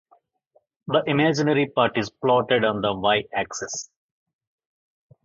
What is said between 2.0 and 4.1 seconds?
plotted on the Y axis.